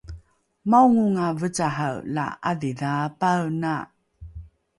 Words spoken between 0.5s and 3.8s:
maongonga vecahae la ’adhidhaapaena